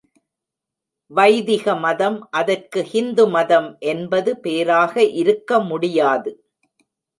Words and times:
வைதிக 1.11 1.75
மதம் 1.75 2.17
அதற்கு 2.31 2.81
ஹிந்து 2.83 3.25
மதம் 3.27 3.69
என்பது 3.85 4.33
பேராக 4.39 4.93
இருக்க 5.21 5.61
முடியாது. 5.63 6.33